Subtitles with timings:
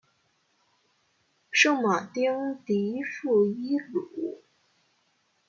[1.51, 4.41] 圣马丁迪富伊卢。